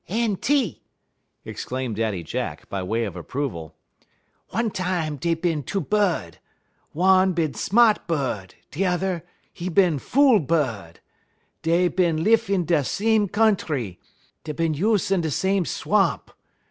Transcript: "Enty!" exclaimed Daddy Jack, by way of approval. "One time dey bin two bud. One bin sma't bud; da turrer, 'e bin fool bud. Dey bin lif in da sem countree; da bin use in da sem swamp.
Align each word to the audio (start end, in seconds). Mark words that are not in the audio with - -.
"Enty!" 0.09 0.79
exclaimed 1.45 1.97
Daddy 1.97 2.23
Jack, 2.23 2.67
by 2.69 2.81
way 2.81 3.03
of 3.03 3.15
approval. 3.15 3.75
"One 4.49 4.71
time 4.71 5.17
dey 5.17 5.35
bin 5.35 5.61
two 5.61 5.79
bud. 5.79 6.39
One 6.91 7.33
bin 7.33 7.53
sma't 7.53 8.07
bud; 8.07 8.55
da 8.71 8.97
turrer, 8.97 9.21
'e 9.55 9.69
bin 9.69 9.99
fool 9.99 10.39
bud. 10.39 11.01
Dey 11.61 11.87
bin 11.87 12.23
lif 12.23 12.49
in 12.49 12.65
da 12.65 12.81
sem 12.81 13.27
countree; 13.27 13.99
da 14.43 14.53
bin 14.53 14.73
use 14.73 15.11
in 15.11 15.21
da 15.21 15.29
sem 15.29 15.65
swamp. 15.65 16.31